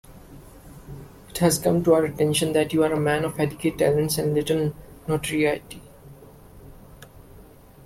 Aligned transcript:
It 1.29 1.37
has 1.37 1.59
come 1.59 1.83
to 1.83 1.93
our 1.93 2.05
attention 2.05 2.53
that 2.53 2.73
you 2.73 2.83
are 2.83 2.91
a 2.91 2.99
man 2.99 3.23
of 3.23 3.39
adequate 3.39 3.77
talents 3.77 4.17
and 4.17 4.33
little 4.33 4.73
notoriety. 5.07 5.79